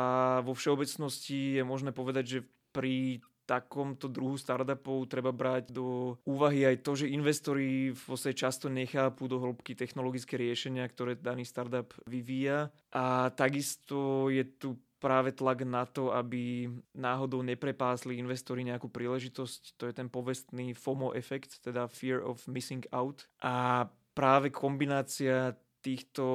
vo 0.44 0.52
všeobecnosti 0.52 1.56
je 1.56 1.64
možné 1.64 1.96
povedať, 1.96 2.26
že 2.28 2.40
pri 2.76 3.24
takomto 3.44 4.08
druhu 4.08 4.40
startupov 4.40 5.12
treba 5.12 5.36
brať 5.36 5.76
do 5.76 6.16
úvahy 6.24 6.64
aj 6.64 6.84
to, 6.84 6.92
že 6.96 7.12
investori 7.12 7.92
v 7.92 8.04
podstate 8.04 8.40
často 8.40 8.72
nechápu 8.72 9.28
do 9.28 9.40
hĺbky 9.40 9.76
technologické 9.76 10.40
riešenia, 10.40 10.88
ktoré 10.88 11.20
daný 11.20 11.44
startup 11.44 11.92
vyvíja. 12.08 12.72
A 12.96 13.32
takisto 13.36 14.32
je 14.32 14.48
tu 14.48 14.80
práve 15.04 15.36
tlak 15.36 15.68
na 15.68 15.84
to, 15.84 16.16
aby 16.16 16.72
náhodou 16.96 17.44
neprepásli 17.44 18.16
investori 18.16 18.64
nejakú 18.64 18.88
príležitosť. 18.88 19.76
To 19.76 19.92
je 19.92 19.94
ten 19.94 20.08
povestný 20.08 20.72
FOMO 20.72 21.12
efekt, 21.12 21.60
teda 21.60 21.92
Fear 21.92 22.24
of 22.24 22.48
Missing 22.48 22.88
Out. 22.96 23.28
A 23.44 23.84
práve 24.16 24.54
kombinácia 24.54 25.58
týchto 25.84 26.26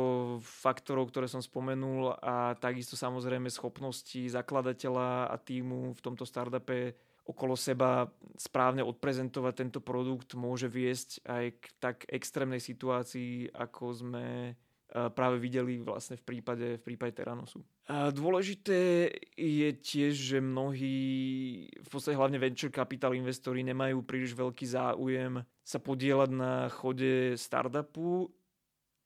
faktorov, 0.45 1.09
ktoré 1.09 1.25
som 1.25 1.41
spomenul 1.41 2.13
a 2.21 2.53
takisto 2.61 3.01
samozrejme 3.01 3.49
schopnosti 3.49 4.29
zakladateľa 4.29 5.33
a 5.33 5.37
týmu 5.41 5.97
v 5.97 6.05
tomto 6.05 6.29
startupe 6.29 6.93
okolo 7.29 7.57
seba 7.57 8.09
správne 8.41 8.81
odprezentovať 8.85 9.55
tento 9.57 9.81
produkt 9.85 10.33
môže 10.37 10.69
viesť 10.69 11.25
aj 11.29 11.45
k 11.61 11.65
tak 11.81 11.97
extrémnej 12.09 12.61
situácii, 12.61 13.53
ako 13.53 13.85
sme 13.93 14.27
e, 14.49 14.53
práve 15.13 15.37
videli 15.37 15.77
vlastne 15.77 16.17
v 16.17 16.25
prípade, 16.25 16.81
v 16.81 16.83
prípade 16.85 17.13
Teranosu. 17.13 17.61
A 17.89 18.09
dôležité 18.13 19.13
je 19.37 19.69
tiež, 19.77 20.13
že 20.17 20.39
mnohí, 20.41 20.97
v 21.69 21.89
podstate 21.89 22.17
hlavne 22.17 22.41
venture 22.41 22.73
capital 22.73 23.13
investori 23.13 23.61
nemajú 23.61 24.05
príliš 24.05 24.33
veľký 24.33 24.65
záujem 24.65 25.45
sa 25.65 25.79
podielať 25.81 26.31
na 26.33 26.73
chode 26.73 27.37
startupu 27.37 28.33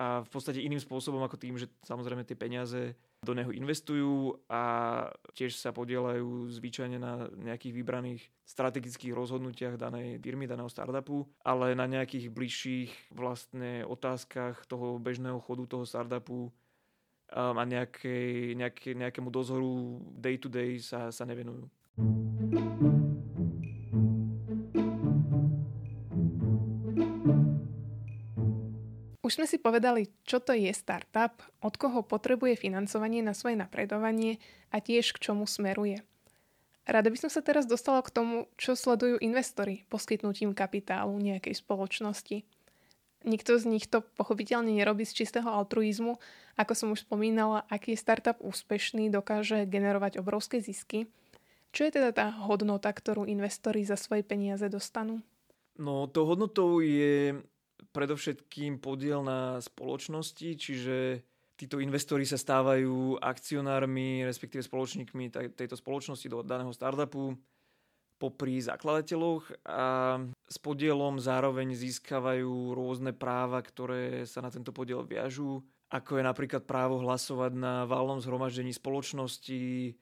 a 0.00 0.24
v 0.24 0.30
podstate 0.32 0.64
iným 0.64 0.80
spôsobom 0.80 1.20
ako 1.20 1.36
tým, 1.36 1.54
že 1.60 1.68
samozrejme 1.84 2.24
tie 2.24 2.36
peniaze 2.38 2.96
do 3.22 3.38
neho 3.38 3.54
investujú 3.54 4.34
a 4.50 5.06
tiež 5.38 5.54
sa 5.54 5.70
podielajú 5.70 6.50
zvyčajne 6.50 6.98
na 6.98 7.30
nejakých 7.38 7.76
vybraných 7.76 8.22
strategických 8.42 9.14
rozhodnutiach 9.14 9.78
danej 9.78 10.18
firmy, 10.18 10.50
daného 10.50 10.66
startupu, 10.66 11.30
ale 11.46 11.78
na 11.78 11.86
nejakých 11.86 12.34
bližších 12.34 12.90
vlastne 13.14 13.86
otázkach 13.86 14.66
toho 14.66 14.98
bežného 14.98 15.38
chodu 15.38 15.64
toho 15.70 15.84
startupu 15.86 16.50
um, 16.50 17.56
a 17.56 17.62
nejakej, 17.62 18.58
nejaké, 18.58 18.90
nejakému 18.98 19.30
dozoru 19.30 20.02
day 20.18 20.34
to 20.40 20.50
day 20.50 20.82
sa, 20.82 21.14
sa 21.14 21.22
nevenujú. 21.22 21.70
Už 29.32 29.40
sme 29.40 29.48
si 29.48 29.56
povedali, 29.56 30.12
čo 30.28 30.44
to 30.44 30.52
je 30.52 30.68
startup, 30.76 31.40
od 31.64 31.80
koho 31.80 32.04
potrebuje 32.04 32.52
financovanie 32.52 33.24
na 33.24 33.32
svoje 33.32 33.56
napredovanie 33.56 34.36
a 34.68 34.76
tiež 34.76 35.16
k 35.16 35.24
čomu 35.24 35.48
smeruje. 35.48 36.04
Rada 36.84 37.08
by 37.08 37.16
som 37.16 37.32
sa 37.32 37.40
teraz 37.40 37.64
dostala 37.64 38.04
k 38.04 38.12
tomu, 38.12 38.44
čo 38.60 38.76
sledujú 38.76 39.16
investori 39.24 39.88
poskytnutím 39.88 40.52
kapitálu 40.52 41.16
nejakej 41.16 41.64
spoločnosti. 41.64 42.44
Nikto 43.24 43.56
z 43.56 43.64
nich 43.72 43.88
to 43.88 44.04
pochopiteľne 44.20 44.68
nerobí 44.68 45.08
z 45.08 45.24
čistého 45.24 45.48
altruizmu. 45.48 46.20
Ako 46.60 46.76
som 46.76 46.92
už 46.92 47.08
spomínala, 47.08 47.64
aký 47.72 47.96
je 47.96 48.04
startup 48.04 48.36
úspešný, 48.36 49.08
dokáže 49.08 49.64
generovať 49.64 50.20
obrovské 50.20 50.60
zisky. 50.60 51.08
Čo 51.72 51.88
je 51.88 51.96
teda 51.96 52.12
tá 52.12 52.28
hodnota, 52.36 52.92
ktorú 52.92 53.24
investori 53.24 53.80
za 53.80 53.96
svoje 53.96 54.28
peniaze 54.28 54.68
dostanú? 54.68 55.24
No, 55.80 56.04
to 56.04 56.28
hodnotou 56.28 56.84
je 56.84 57.40
predovšetkým 57.92 58.80
podiel 58.80 59.20
na 59.22 59.60
spoločnosti, 59.60 60.48
čiže 60.56 61.22
títo 61.54 61.78
investori 61.78 62.26
sa 62.26 62.40
stávajú 62.40 63.20
akcionármi, 63.20 64.26
respektíve 64.26 64.64
spoločníkmi 64.64 65.30
tejto 65.54 65.78
spoločnosti 65.78 66.26
do 66.26 66.42
daného 66.42 66.72
startupu 66.72 67.36
popri 68.22 68.62
zakladateľoch 68.62 69.66
a 69.66 70.18
s 70.46 70.56
podielom 70.62 71.18
zároveň 71.18 71.74
získavajú 71.74 72.70
rôzne 72.70 73.10
práva, 73.10 73.58
ktoré 73.58 74.22
sa 74.30 74.38
na 74.38 74.50
tento 74.54 74.70
podiel 74.70 75.02
viažú, 75.02 75.58
ako 75.92 76.16
je 76.16 76.24
napríklad 76.24 76.64
právo 76.64 77.04
hlasovať 77.04 77.52
na 77.52 77.84
valnom 77.84 78.16
zhromaždení 78.16 78.72
spoločnosti, 78.72 79.92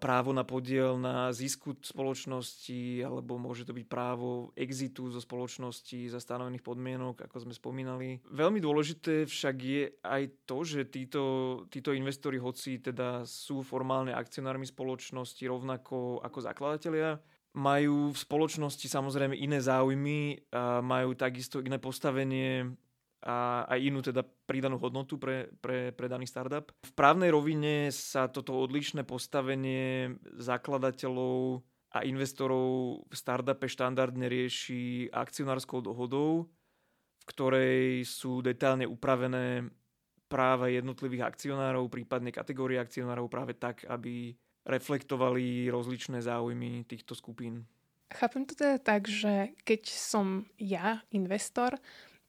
právo 0.00 0.32
na 0.32 0.40
podiel 0.40 0.96
na 0.96 1.36
zisku 1.36 1.76
spoločnosti, 1.76 3.04
alebo 3.04 3.36
môže 3.36 3.68
to 3.68 3.76
byť 3.76 3.84
právo 3.84 4.56
exitu 4.56 5.12
zo 5.12 5.20
spoločnosti 5.20 6.08
za 6.08 6.16
stanovených 6.16 6.64
podmienok, 6.64 7.28
ako 7.28 7.44
sme 7.44 7.52
spomínali. 7.52 8.24
Veľmi 8.32 8.56
dôležité 8.64 9.28
však 9.28 9.56
je 9.60 9.92
aj 10.00 10.48
to, 10.48 10.64
že 10.64 10.88
títo, 10.88 11.22
títo 11.68 11.92
investori, 11.92 12.40
hoci 12.40 12.80
teda 12.80 13.28
sú 13.28 13.60
formálne 13.60 14.16
akcionármi 14.16 14.64
spoločnosti 14.64 15.44
rovnako 15.44 16.24
ako 16.24 16.38
zakladatelia, 16.40 17.20
majú 17.54 18.10
v 18.10 18.18
spoločnosti 18.18 18.88
samozrejme 18.88 19.38
iné 19.38 19.62
záujmy, 19.62 20.50
majú 20.82 21.14
takisto 21.14 21.62
iné 21.62 21.78
postavenie 21.78 22.74
a 23.24 23.64
aj 23.64 23.80
inú 23.80 24.04
teda 24.04 24.20
pridanú 24.20 24.76
hodnotu 24.76 25.16
pre, 25.16 25.48
pre, 25.64 25.96
pre 25.96 26.06
daný 26.12 26.28
startup. 26.28 26.68
V 26.84 26.92
právnej 26.92 27.32
rovine 27.32 27.88
sa 27.88 28.28
toto 28.28 28.52
odlišné 28.60 29.08
postavenie 29.08 30.12
zakladateľov 30.36 31.64
a 31.96 32.04
investorov 32.04 33.00
v 33.08 33.14
startupe 33.16 33.64
štandardne 33.64 34.28
rieši 34.28 35.08
akcionárskou 35.08 35.80
dohodou, 35.80 36.52
v 37.22 37.24
ktorej 37.32 38.04
sú 38.04 38.44
detálne 38.44 38.84
upravené 38.84 39.72
práva 40.28 40.68
jednotlivých 40.68 41.24
akcionárov, 41.24 41.88
prípadne 41.88 42.28
kategórie 42.28 42.76
akcionárov 42.76 43.30
práve 43.32 43.56
tak, 43.56 43.88
aby 43.88 44.36
reflektovali 44.66 45.70
rozličné 45.72 46.20
záujmy 46.20 46.84
týchto 46.84 47.14
skupín. 47.16 47.64
Chápem 48.12 48.44
to 48.44 48.52
teda 48.58 48.78
tak, 48.82 49.08
že 49.08 49.56
keď 49.64 49.82
som 49.88 50.44
ja 50.60 51.00
investor, 51.14 51.78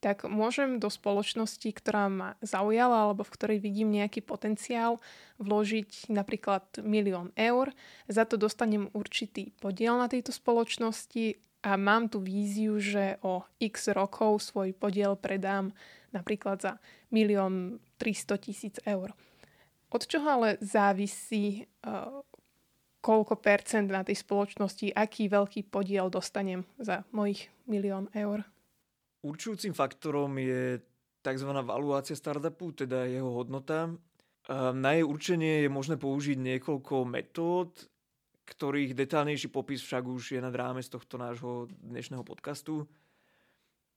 tak 0.06 0.30
môžem 0.30 0.78
do 0.78 0.86
spoločnosti, 0.86 1.66
ktorá 1.66 2.06
ma 2.14 2.30
zaujala 2.46 3.10
alebo 3.10 3.26
v 3.26 3.34
ktorej 3.34 3.58
vidím 3.58 3.90
nejaký 3.90 4.22
potenciál, 4.22 5.02
vložiť 5.42 6.14
napríklad 6.14 6.62
milión 6.86 7.34
eur. 7.34 7.74
Za 8.06 8.30
to 8.30 8.38
dostanem 8.38 8.94
určitý 8.94 9.50
podiel 9.58 9.98
na 9.98 10.06
tejto 10.06 10.30
spoločnosti 10.30 11.42
a 11.66 11.74
mám 11.74 12.06
tu 12.06 12.22
víziu, 12.22 12.78
že 12.78 13.18
o 13.26 13.42
x 13.58 13.90
rokov 13.98 14.46
svoj 14.46 14.78
podiel 14.78 15.18
predám 15.18 15.74
napríklad 16.14 16.62
za 16.62 16.78
milión 17.10 17.82
300 17.98 18.46
tisíc 18.46 18.78
eur. 18.86 19.10
Od 19.90 20.06
čoho 20.06 20.28
ale 20.30 20.62
závisí, 20.62 21.66
uh, 21.82 22.22
koľko 23.02 23.42
percent 23.42 23.90
na 23.90 24.06
tej 24.06 24.22
spoločnosti, 24.22 24.94
aký 24.94 25.34
veľký 25.34 25.66
podiel 25.74 26.14
dostanem 26.14 26.62
za 26.78 27.02
mojich 27.10 27.50
milión 27.66 28.06
eur? 28.14 28.46
Určujúcim 29.26 29.74
faktorom 29.74 30.38
je 30.38 30.78
tzv. 31.26 31.50
valuácia 31.66 32.14
startupu, 32.14 32.78
teda 32.78 33.10
jeho 33.10 33.34
hodnota. 33.34 33.90
Na 34.54 34.94
jej 34.94 35.02
určenie 35.02 35.66
je 35.66 35.70
možné 35.74 35.98
použiť 35.98 36.38
niekoľko 36.38 37.10
metód, 37.10 37.74
ktorých 38.46 38.94
detálnejší 38.94 39.50
popis 39.50 39.82
však 39.82 40.06
už 40.06 40.38
je 40.38 40.42
nad 40.46 40.54
rámec 40.54 40.86
tohto 40.86 41.18
nášho 41.18 41.66
dnešného 41.82 42.22
podcastu. 42.22 42.86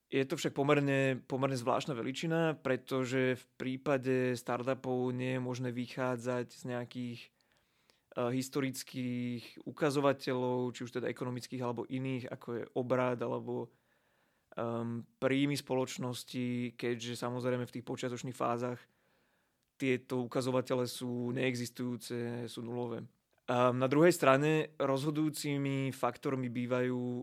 Je 0.09 0.25
to 0.25 0.41
však 0.41 0.57
pomerne, 0.57 1.21
pomerne 1.29 1.61
zvláštna 1.61 1.93
veličina, 1.93 2.57
pretože 2.57 3.37
v 3.37 3.45
prípade 3.61 4.33
startupov 4.33 5.13
nie 5.13 5.37
je 5.37 5.45
možné 5.45 5.69
vychádzať 5.69 6.49
z 6.49 6.63
nejakých 6.65 7.21
uh, 8.17 8.33
historických 8.33 9.69
ukazovateľov, 9.69 10.73
či 10.73 10.89
už 10.89 10.97
teda 10.97 11.13
ekonomických 11.13 11.61
alebo 11.61 11.85
iných, 11.85 12.33
ako 12.33 12.49
je 12.57 12.65
obrad 12.73 13.21
alebo 13.21 13.69
um, 14.59 15.07
príjmy 15.23 15.55
spoločnosti, 15.55 16.75
keďže 16.75 17.15
samozrejme 17.15 17.65
v 17.65 17.75
tých 17.79 17.87
počiatočných 17.87 18.35
fázach 18.35 18.83
tieto 19.79 20.27
ukazovatele 20.27 20.91
sú 20.91 21.31
neexistujúce, 21.31 22.51
sú 22.51 22.61
nulové. 22.67 23.07
Um, 23.47 23.79
na 23.79 23.87
druhej 23.87 24.11
strane 24.11 24.75
rozhodujúcimi 24.83 25.95
faktormi 25.95 26.51
bývajú 26.51 27.23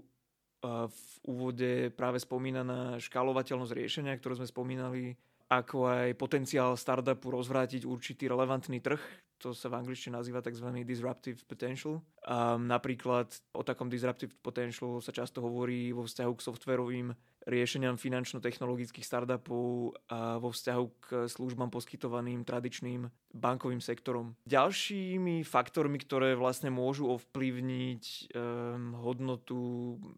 v 0.89 1.03
úvode 1.29 1.93
práve 1.93 2.17
spomínaná 2.21 2.97
škálovateľnosť 2.97 3.73
riešenia, 3.75 4.17
ktorú 4.17 4.41
sme 4.41 4.49
spomínali, 4.49 5.13
ako 5.45 5.85
aj 5.85 6.17
potenciál 6.17 6.73
startupu 6.73 7.29
rozvrátiť 7.29 7.85
určitý 7.85 8.25
relevantný 8.25 8.81
trh, 8.81 9.01
to 9.45 9.53
sa 9.53 9.69
v 9.69 9.77
angličtine 9.77 10.17
nazýva 10.17 10.41
tzv. 10.41 10.73
disruptive 10.81 11.37
potential. 11.45 12.01
A 12.25 12.57
napríklad 12.57 13.29
o 13.53 13.61
takom 13.61 13.93
disruptive 13.93 14.33
potential 14.41 14.97
sa 15.05 15.13
často 15.13 15.45
hovorí 15.45 15.93
vo 15.93 16.09
vzťahu 16.09 16.33
k 16.33 16.45
softverovým 16.49 17.07
riešeniam 17.45 17.93
finančno-technologických 17.93 19.05
startupov 19.05 19.93
a 20.09 20.41
vo 20.41 20.49
vzťahu 20.49 20.85
k 20.97 21.07
službám 21.29 21.69
poskytovaným 21.69 22.41
tradičným 22.41 23.05
bankovým 23.37 23.85
sektorom. 23.85 24.33
Ďalšími 24.49 25.45
faktormi, 25.45 26.01
ktoré 26.01 26.33
vlastne 26.33 26.73
môžu 26.73 27.05
ovplyvniť 27.13 28.33
um, 28.33 28.97
hodnotu 28.97 29.61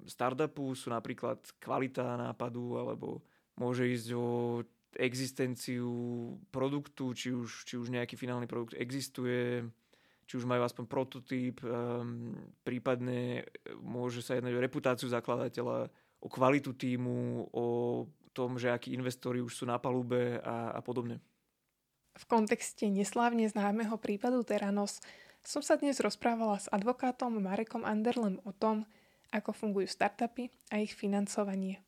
startupu 0.07 0.71
sú 0.71 0.87
napríklad 0.87 1.43
kvalita 1.59 2.15
nápadu 2.15 2.79
alebo 2.79 3.19
môže 3.59 3.91
ísť 3.91 4.07
o 4.15 4.27
existenciu 4.95 5.89
produktu, 6.49 7.11
či 7.11 7.35
už, 7.35 7.67
či 7.67 7.75
už 7.75 7.91
nejaký 7.91 8.15
finálny 8.15 8.47
produkt 8.47 8.77
existuje, 8.79 9.67
či 10.27 10.33
už 10.35 10.47
majú 10.47 10.63
aspoň 10.63 10.85
prototyp, 10.87 11.63
um, 11.63 12.35
prípadne 12.63 13.47
môže 13.79 14.23
sa 14.23 14.35
jednať 14.35 14.53
o 14.55 14.63
reputáciu 14.63 15.07
zakladateľa, 15.07 15.91
o 16.19 16.27
kvalitu 16.27 16.75
týmu, 16.75 17.51
o 17.51 17.65
tom, 18.35 18.59
že 18.59 18.69
akí 18.69 18.91
investori 18.93 19.39
už 19.39 19.53
sú 19.53 19.65
na 19.65 19.79
palube 19.79 20.37
a, 20.43 20.75
a 20.75 20.79
podobne. 20.83 21.23
V 22.17 22.25
kontexte 22.25 22.89
neslávne 22.89 23.45
známeho 23.45 23.93
prípadu 24.01 24.41
Teranos 24.41 24.99
som 25.47 25.63
sa 25.63 25.79
dnes 25.79 26.01
rozprávala 26.03 26.59
s 26.59 26.67
advokátom 26.67 27.39
Marekom 27.39 27.87
Anderlem 27.87 28.41
o 28.43 28.51
tom, 28.51 28.83
ako 29.31 29.55
fungujú 29.55 29.87
startupy 29.87 30.51
a 30.73 30.83
ich 30.83 30.91
financovanie. 30.91 31.79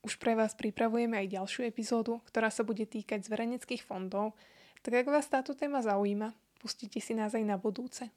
Už 0.00 0.16
pre 0.16 0.32
vás 0.32 0.56
pripravujeme 0.56 1.20
aj 1.20 1.36
ďalšiu 1.36 1.68
epizódu, 1.68 2.24
ktorá 2.24 2.48
sa 2.48 2.64
bude 2.64 2.88
týkať 2.88 3.24
zverejneckých 3.28 3.84
fondov, 3.84 4.32
tak 4.80 5.04
ak 5.04 5.12
vás 5.12 5.28
táto 5.28 5.52
téma 5.52 5.84
zaujíma, 5.84 6.32
pustite 6.56 7.04
si 7.04 7.12
nás 7.12 7.36
aj 7.36 7.44
na 7.44 7.60
budúce. 7.60 8.08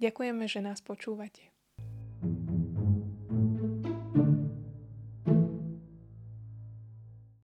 Ďakujeme, 0.00 0.48
že 0.48 0.64
nás 0.64 0.80
počúvate. 0.80 1.55